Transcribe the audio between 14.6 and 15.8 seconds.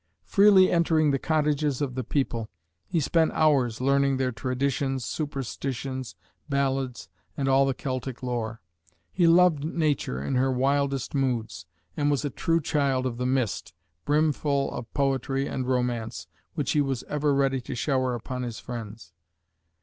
of poetry and